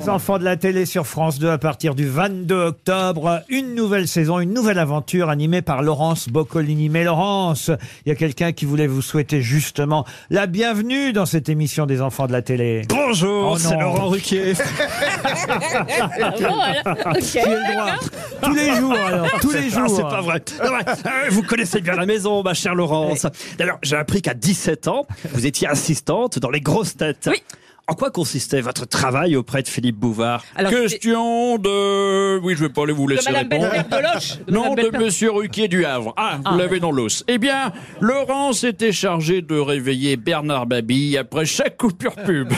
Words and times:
Les 0.00 0.08
enfants 0.08 0.38
de 0.38 0.44
la 0.44 0.56
télé 0.56 0.86
sur 0.86 1.06
France 1.06 1.38
2 1.38 1.50
à 1.50 1.58
partir 1.58 1.94
du 1.94 2.08
22 2.08 2.54
octobre. 2.54 3.42
Une 3.50 3.74
nouvelle 3.74 4.08
saison, 4.08 4.40
une 4.40 4.54
nouvelle 4.54 4.78
aventure 4.78 5.28
animée 5.28 5.60
par 5.60 5.82
Laurence 5.82 6.28
Boccolini. 6.30 6.88
Mais 6.88 7.04
Laurence, 7.04 7.70
il 8.06 8.08
y 8.08 8.12
a 8.12 8.14
quelqu'un 8.14 8.52
qui 8.52 8.64
voulait 8.64 8.86
vous 8.86 9.02
souhaiter 9.02 9.42
justement 9.42 10.06
la 10.30 10.46
bienvenue 10.46 11.12
dans 11.12 11.26
cette 11.26 11.50
émission 11.50 11.84
des 11.84 12.00
enfants 12.00 12.26
de 12.26 12.32
la 12.32 12.40
télé. 12.40 12.82
Bonjour, 12.88 13.52
Oh 13.52 13.58
c'est 13.58 13.74
non. 13.74 13.80
Laurent 13.80 14.08
Ruquier. 14.10 14.54
Qui 17.20 17.38
le 17.38 17.72
droit 17.72 17.94
Tous 18.42 18.54
les 18.54 18.74
jours 18.74 18.94
alors, 18.94 19.26
tous 19.42 19.50
les 19.52 19.68
jours. 19.68 19.82
Ah, 19.86 19.92
c'est 19.94 20.02
pas 20.02 20.22
vrai. 20.22 20.42
Ah 20.60 20.72
ouais, 20.72 20.78
euh, 20.88 21.28
Vous 21.30 21.42
connaissez 21.42 21.82
bien 21.82 21.94
la 21.94 22.06
maison, 22.06 22.42
ma 22.42 22.54
chère 22.54 22.74
Laurence. 22.74 23.26
D'ailleurs, 23.58 23.78
j'ai 23.82 23.96
appris 23.96 24.22
qu'à 24.22 24.32
17 24.34 24.88
ans, 24.88 25.06
vous 25.34 25.44
étiez 25.44 25.68
assistante 25.68 26.38
dans 26.38 26.50
les 26.50 26.62
grosses 26.62 26.96
têtes. 26.96 27.28
Oui. 27.30 27.42
En 27.90 27.94
quoi 27.94 28.12
consistait 28.12 28.60
votre 28.60 28.86
travail 28.86 29.34
auprès 29.34 29.62
de 29.64 29.68
Philippe 29.68 29.96
Bouvard? 29.96 30.44
Alors, 30.54 30.70
Question 30.70 31.58
de... 31.58 32.38
Oui, 32.38 32.54
je 32.56 32.60
vais 32.62 32.68
pas 32.68 32.84
aller 32.84 32.92
vous 32.92 33.08
laisser 33.08 33.32
Madame 33.32 33.48
répondre. 33.50 33.68
De 33.90 34.14
Loche 34.14 34.38
de 34.46 34.52
Non, 34.52 34.76
Madame 34.76 34.90
de. 34.92 34.98
Monsieur 34.98 35.32
Ruquier 35.32 35.66
du 35.66 35.84
Havre. 35.84 36.14
Ah, 36.16 36.36
vous 36.36 36.42
Ah. 36.52 36.56
l'avez 36.56 36.78
dans 36.78 36.92
l'os. 36.92 37.24
Eh 37.26 37.38
bien, 37.38 37.72
Laurence 38.00 38.62
était 38.62 38.92
chargée 38.92 39.42
de 39.42 39.58
réveiller 39.58 40.16
Bernard 40.16 40.66
Babille 40.66 41.18
après 41.18 41.44
chaque 41.46 41.78
coupure 41.78 42.14
pub. 42.14 42.52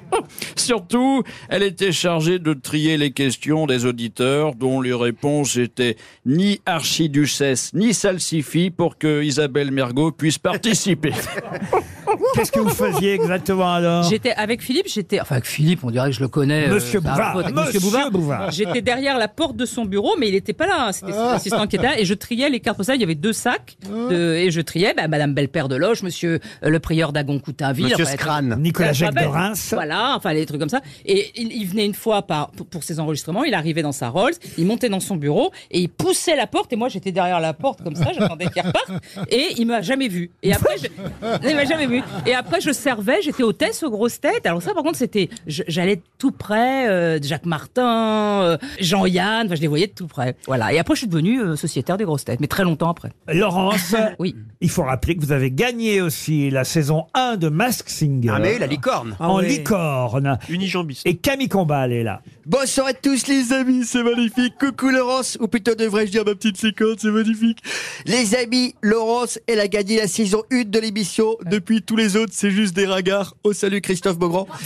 Surtout, 0.72 1.22
elle 1.50 1.62
était 1.64 1.92
chargée 1.92 2.38
de 2.38 2.54
trier 2.54 2.96
les 2.96 3.10
questions 3.10 3.66
des 3.66 3.84
auditeurs 3.84 4.54
dont 4.54 4.80
les 4.80 4.94
réponses 4.94 5.58
étaient 5.58 5.96
ni 6.24 6.62
archiduchesse 6.64 7.72
ni 7.74 7.92
salsifie 7.92 8.70
pour 8.70 8.96
que 8.96 9.22
Isabelle 9.22 9.70
Mergot 9.70 10.12
puisse 10.12 10.38
participer. 10.38 11.12
Qu'est-ce 12.34 12.52
que 12.52 12.60
vous 12.60 12.70
faisiez 12.70 13.12
exactement 13.14 13.72
alors? 13.74 14.04
J'étais 14.04 14.32
avec 14.32 14.62
Philippe, 14.62 14.86
j'étais 14.88 15.20
enfin 15.20 15.36
avec 15.36 15.46
Philippe, 15.46 15.80
on 15.82 15.90
dirait 15.90 16.10
que 16.10 16.16
je 16.16 16.20
le 16.20 16.28
connais. 16.28 16.68
euh, 16.68 16.74
Monsieur 16.74 17.00
Bouvard. 17.00 17.36
Monsieur 17.54 17.80
Bouvard. 18.10 18.50
J'étais 18.50 18.80
derrière 18.82 19.18
la 19.18 19.28
porte 19.28 19.56
de 19.56 19.66
son 19.66 19.84
bureau, 19.84 20.14
mais 20.18 20.28
il 20.28 20.32
n'était 20.32 20.52
pas 20.54 20.66
là. 20.66 20.86
hein. 20.88 20.92
C'était 20.92 21.12
son 21.12 21.18
assistant 21.28 21.66
qui 21.66 21.76
était 21.76 21.86
là, 21.86 21.98
et 22.00 22.04
je 22.06 22.14
triais 22.14 22.48
les 22.50 22.60
cartes 22.60 22.78
postales. 22.78 22.96
Il 22.96 23.00
y 23.00 23.04
avait 23.04 23.14
deux 23.14 23.32
sacs, 23.34 23.76
de- 24.10 24.34
et 24.36 24.50
je 24.50 24.60
triais 24.62 24.94
bah, 24.96 25.06
Madame 25.08 25.34
Belpère 25.34 25.68
de 25.68 25.76
Loche, 25.76 26.02
Monsieur 26.02 26.40
euh, 26.64 26.68
le 26.70 26.80
prieur 26.80 27.12
d'Agon-Coutainville, 27.12 27.84
Monsieur 27.90 28.04
Scrane. 28.06 28.56
Nicolas 28.58 28.88
Ouais, 28.88 28.94
Jacques 28.94 29.14
de 29.14 29.20
ouais. 29.20 29.26
Reims. 29.26 29.70
Voilà, 29.72 30.14
enfin 30.16 30.32
les 30.32 30.44
trucs 30.46 30.61
comme 30.62 30.68
ça. 30.68 30.80
Et 31.04 31.30
il, 31.34 31.52
il 31.52 31.66
venait 31.66 31.84
une 31.84 31.94
fois 31.94 32.22
par, 32.22 32.50
pour, 32.52 32.66
pour 32.66 32.82
ses 32.84 33.00
enregistrements, 33.00 33.42
il 33.44 33.54
arrivait 33.54 33.82
dans 33.82 33.92
sa 33.92 34.08
Rolls, 34.08 34.34
il 34.58 34.64
montait 34.66 34.88
dans 34.88 35.00
son 35.00 35.16
bureau 35.16 35.50
et 35.70 35.80
il 35.80 35.88
poussait 35.88 36.36
la 36.36 36.46
porte 36.46 36.72
et 36.72 36.76
moi 36.76 36.88
j'étais 36.88 37.10
derrière 37.12 37.40
la 37.40 37.52
porte 37.52 37.82
comme 37.82 37.96
ça, 37.96 38.12
j'attendais 38.12 38.46
qu'il 38.46 38.62
reparte 38.62 38.90
et 39.30 39.48
il 39.58 39.66
m'a 39.66 39.82
jamais 39.82 40.08
vu. 40.08 40.30
Et 40.42 40.52
après, 40.52 40.76
je, 40.78 40.86
il 41.48 41.56
m'a 41.56 41.64
jamais 41.64 41.86
vu. 41.86 42.02
Et 42.26 42.34
après 42.34 42.60
je 42.60 42.70
servais, 42.72 43.20
j'étais 43.22 43.42
hôtesse 43.42 43.82
aux 43.82 43.90
grosses 43.90 44.20
têtes. 44.20 44.46
Alors 44.46 44.62
ça 44.62 44.72
par 44.74 44.82
contre 44.84 44.96
c'était, 44.98 45.28
j'allais 45.46 46.00
tout 46.18 46.30
près 46.32 46.88
euh, 46.88 47.18
de 47.18 47.24
Jacques 47.24 47.46
Martin, 47.46 48.42
euh, 48.42 48.56
Jean-Yann, 48.80 49.46
enfin 49.46 49.56
je 49.56 49.60
les 49.60 49.68
voyais 49.68 49.86
de 49.88 49.92
tout 49.92 50.06
près. 50.06 50.36
Voilà. 50.46 50.72
Et 50.72 50.78
après 50.78 50.94
je 50.94 51.00
suis 51.00 51.08
devenue 51.08 51.40
euh, 51.40 51.56
sociétaire 51.56 51.96
des 51.96 52.04
grosses 52.04 52.24
têtes, 52.24 52.40
mais 52.40 52.46
très 52.46 52.62
longtemps 52.64 52.90
après. 52.90 53.10
Laurence, 53.28 53.94
Oui. 54.18 54.36
il 54.60 54.70
faut 54.70 54.82
rappeler 54.84 55.16
que 55.16 55.20
vous 55.20 55.32
avez 55.32 55.50
gagné 55.50 56.00
aussi 56.00 56.50
la 56.50 56.64
saison 56.64 57.06
1 57.14 57.36
de 57.36 57.48
Mask 57.48 57.88
Singer. 57.88 58.32
Ah 58.34 58.38
mais 58.38 58.58
la 58.58 58.66
licorne. 58.66 59.16
en 59.18 59.38
licorne. 59.40 60.38
Unijambiste. 60.48 61.06
Et 61.06 61.16
Camille 61.16 61.48
Combal 61.48 61.92
est 61.92 62.02
là. 62.02 62.22
Bonsoir 62.46 62.88
à 62.88 62.92
tous 62.92 63.26
les 63.28 63.52
amis, 63.52 63.84
c'est 63.84 64.02
magnifique. 64.02 64.54
Coucou 64.58 64.90
Laurence, 64.90 65.38
ou 65.40 65.48
plutôt 65.48 65.74
devrais-je 65.74 66.10
dire 66.10 66.24
ma 66.24 66.34
petite 66.34 66.56
séquence, 66.56 66.98
c'est 67.00 67.10
magnifique. 67.10 67.58
Les 68.06 68.34
amis, 68.34 68.74
Laurence, 68.82 69.38
elle 69.46 69.60
a 69.60 69.68
gagné 69.68 69.98
la 69.98 70.08
saison 70.08 70.42
1 70.50 70.64
de 70.64 70.78
l'émission. 70.78 71.36
Depuis 71.46 71.82
tous 71.82 71.96
les 71.96 72.16
autres, 72.16 72.32
c'est 72.34 72.50
juste 72.50 72.74
des 72.74 72.86
ragards. 72.86 73.36
Au 73.44 73.52
salut 73.52 73.80
Christophe 73.80 74.18
Beaugrand. 74.18 74.48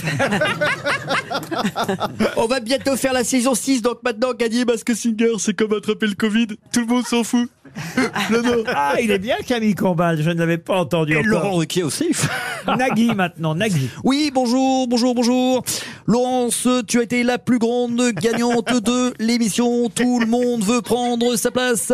On 2.36 2.46
va 2.46 2.60
bientôt 2.60 2.96
faire 2.96 3.12
la 3.12 3.24
saison 3.24 3.54
6, 3.54 3.82
donc 3.82 4.02
maintenant 4.02 4.32
gagner 4.32 4.64
Mask 4.64 4.94
Singer, 4.94 5.32
c'est 5.38 5.54
comme 5.54 5.72
attraper 5.74 6.06
le 6.06 6.14
Covid. 6.14 6.46
Tout 6.72 6.80
le 6.80 6.86
monde 6.86 7.06
s'en 7.06 7.24
fout. 7.24 7.50
Ah, 8.68 8.94
il 9.00 9.10
est 9.10 9.18
bien 9.18 9.36
Camille 9.46 9.74
Combal, 9.74 10.20
je 10.22 10.30
ne 10.30 10.38
l'avais 10.38 10.58
pas 10.58 10.80
entendu 10.80 11.12
Et 11.14 11.16
encore. 11.18 11.30
Laurent 11.30 11.52
Ruquier 11.56 11.82
aussi. 11.82 12.10
Nagui 12.66 13.14
maintenant, 13.14 13.54
Nagui. 13.54 13.88
Oui, 14.04 14.30
bonjour, 14.34 14.88
bonjour, 14.88 15.14
bonjour. 15.14 15.64
Laurence, 16.06 16.68
tu 16.86 16.98
as 16.98 17.02
été 17.02 17.22
la 17.22 17.38
plus 17.38 17.58
grande 17.58 18.00
gagnante 18.12 18.82
de 18.82 19.14
l'émission. 19.18 19.88
Tout 19.88 20.20
le 20.20 20.26
monde 20.26 20.64
veut 20.64 20.82
prendre 20.82 21.36
sa 21.36 21.50
place. 21.50 21.92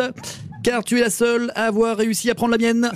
Car 0.63 0.83
tu 0.83 0.97
es 0.97 1.01
la 1.01 1.09
seule 1.09 1.51
à 1.55 1.65
avoir 1.65 1.97
réussi 1.97 2.29
à 2.29 2.35
prendre 2.35 2.51
la 2.53 2.57
mienne. 2.57 2.89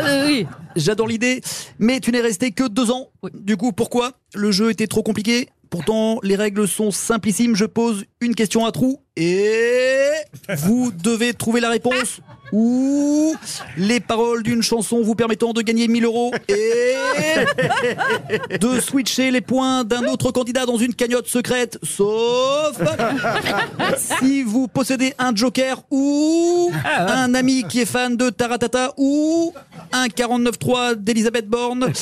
Euh, 0.00 0.26
oui. 0.26 0.46
J'adore 0.74 1.06
l'idée, 1.06 1.42
mais 1.78 2.00
tu 2.00 2.10
n'es 2.12 2.22
resté 2.22 2.50
que 2.50 2.66
deux 2.66 2.90
ans. 2.90 3.08
Du 3.34 3.58
coup, 3.58 3.72
pourquoi? 3.72 4.12
Le 4.34 4.50
jeu 4.52 4.70
était 4.70 4.86
trop 4.86 5.02
compliqué? 5.02 5.48
Pourtant, 5.72 6.20
les 6.22 6.36
règles 6.36 6.68
sont 6.68 6.90
simplissimes. 6.90 7.56
Je 7.56 7.64
pose 7.64 8.04
une 8.20 8.34
question 8.34 8.66
à 8.66 8.72
trou 8.72 9.00
et 9.16 10.10
vous 10.58 10.92
devez 10.92 11.32
trouver 11.32 11.60
la 11.60 11.70
réponse. 11.70 12.20
Ou 12.52 13.34
les 13.76 14.00
paroles 14.00 14.42
d'une 14.42 14.62
chanson 14.62 15.02
vous 15.02 15.14
permettant 15.14 15.52
de 15.52 15.62
gagner 15.62 15.88
1000 15.88 16.04
euros 16.04 16.32
et 16.48 16.94
de 18.58 18.80
switcher 18.80 19.30
les 19.30 19.40
points 19.40 19.84
d'un 19.84 20.06
autre 20.06 20.30
candidat 20.32 20.66
dans 20.66 20.76
une 20.76 20.94
cagnotte 20.94 21.26
secrète, 21.26 21.78
sauf 21.82 22.78
si 24.18 24.42
vous 24.42 24.68
possédez 24.68 25.14
un 25.18 25.34
joker 25.34 25.82
ou 25.90 26.70
un 26.84 27.34
ami 27.34 27.64
qui 27.68 27.80
est 27.80 27.86
fan 27.86 28.16
de 28.16 28.30
Taratata 28.30 28.92
ou 28.96 29.52
un 29.92 30.06
49.3 30.06 30.96
d'Elisabeth 30.96 31.48
Borne. 31.48 31.92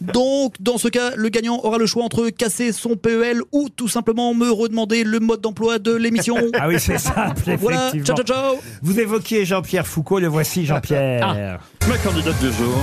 Donc, 0.00 0.54
dans 0.60 0.78
ce 0.78 0.88
cas, 0.88 1.12
le 1.16 1.28
gagnant 1.28 1.60
aura 1.62 1.78
le 1.78 1.86
choix 1.86 2.04
entre 2.04 2.28
casser 2.30 2.72
son 2.72 2.96
PEL 2.96 3.40
ou 3.52 3.68
tout 3.68 3.88
simplement 3.88 4.34
me 4.34 4.50
redemander 4.50 5.04
le 5.04 5.20
mode 5.20 5.40
d'emploi 5.40 5.78
de 5.78 5.94
l'émission. 5.94 6.36
Ah 6.54 6.68
oui, 6.68 6.76
c'est 6.78 6.98
simple, 6.98 7.56
Voilà, 7.58 7.92
ciao 8.04 8.16
ciao 8.16 8.24
ciao 8.24 8.56
Vous 8.82 9.00
évoquiez 9.00 9.44
Jean-Pierre 9.54 9.86
Foucault, 9.86 10.18
le 10.18 10.26
voici 10.26 10.66
Jean-Pierre. 10.66 11.60
Ma 11.88 11.96
candidate 11.98 12.36
du 12.40 12.50
jour, 12.50 12.74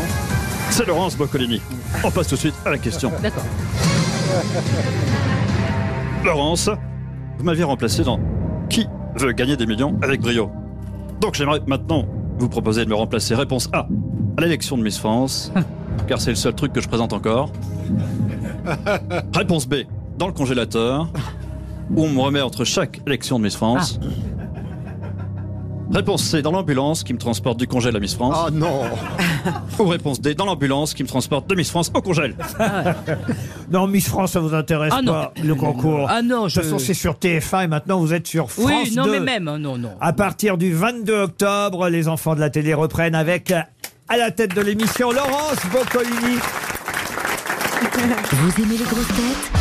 c'est 0.70 0.88
Laurence 0.88 1.18
Boccolini. 1.18 1.59
On 2.02 2.09
passe 2.09 2.30
tout 2.30 2.36
de 2.36 2.40
suite 2.40 2.56
à 2.66 2.70
la 2.70 2.78
question. 2.78 3.12
D'accord. 3.22 3.44
Laurence, 6.24 6.70
vous 7.38 7.44
m'aviez 7.44 7.66
remplacé 7.66 8.06
dans 8.06 8.22
Qui 8.70 8.88
veut 9.18 9.34
gagner 9.34 9.58
des 9.58 9.66
millions 9.66 10.00
avec 10.02 10.22
brio? 10.22 10.50
Donc 11.20 11.36
j'aimerais 11.36 11.59
maintenant 11.68 12.06
vous 12.40 12.48
proposer 12.48 12.86
de 12.86 12.90
me 12.90 12.96
remplacer 12.96 13.36
réponse 13.36 13.68
A 13.74 13.90
à 14.38 14.42
l'élection 14.42 14.78
de 14.78 14.84
Miss 14.84 14.98
France, 14.98 15.52
car 16.08 16.22
c'est 16.22 16.30
le 16.32 16.38
seul 16.38 16.53
truc 16.56 16.72
que 16.72 16.80
je 16.80 16.88
présente 16.88 17.12
encore. 17.12 17.52
Réponse 19.36 19.68
B 19.68 19.76
dans 20.18 20.28
le 20.28 20.34
congélateur, 20.34 21.09
où 21.94 22.06
on 22.06 22.09
me 22.09 22.22
remet 22.22 22.40
entre 22.40 22.64
chaque 22.64 23.02
élection 23.06 23.40
de 23.40 23.44
Miss 23.44 23.58
France. 23.58 24.00
Réponse 25.94 26.24
C 26.24 26.41
dans 26.41 26.52
l'ambulance 26.52 27.03
qui 27.03 27.13
me 27.13 27.18
transporte 27.19 27.57
du 27.59 27.68
congèle 27.68 27.96
à 27.96 28.00
Miss 28.00 28.16
France. 28.16 28.35
Oh 28.47 28.50
non. 28.52 28.84
Ou 29.79 29.88
réponse 29.88 30.22
D 30.22 30.35
dans 30.35 30.46
l'ambulance 30.46 30.94
qui 30.94 31.03
me 31.03 31.07
transporte 31.07 31.47
de 31.50 31.56
Miss 31.56 31.69
France 31.69 31.91
au 31.94 32.02
congèle. 32.02 32.35
Non, 33.69 33.88
Miss 33.88 34.07
France, 34.07 34.31
ça 34.31 34.40
vous 34.40 34.53
intéresse 34.53 34.94
Ah 34.96 35.02
non. 35.02 35.12
pas, 35.12 35.34
le 35.44 35.53
concours 35.56 36.07
Ah 36.09 36.22
non, 36.22 36.44
De 36.44 36.50
je... 36.50 36.56
toute 36.56 36.63
façon, 36.63 36.79
c'est 36.79 36.94
sur 36.94 37.13
TF1 37.16 37.66
et 37.66 37.68
maintenant 37.68 38.00
vous 38.00 38.13
êtes 38.13 38.28
sur 38.28 38.50
France 38.52 38.66
Oui, 38.66 38.94
non 38.96 39.03
2. 39.06 39.12
mais 39.12 39.19
même, 39.19 39.47
hein, 39.47 39.57
non, 39.59 39.78
non. 39.78 39.91
À 40.00 40.13
partir 40.13 40.57
du 40.57 40.74
22 40.74 41.13
octobre, 41.24 41.90
les 41.90 42.08
enfants 42.08 42.35
de 42.35 42.40
la 42.40 42.50
télé 42.50 42.73
reprennent 42.73 43.16
avec, 43.16 43.52
euh, 43.52 43.59
à 44.08 44.18
la 44.18 44.31
tête 44.31 44.56
de 44.56 44.62
l'émission, 44.62 45.12
Laurence 45.12 45.58
Boccolini. 45.72 46.38
Vous 48.31 48.63
aimez 48.63 48.78
les 48.78 48.85
grosses 48.85 49.08
têtes? 49.08 49.60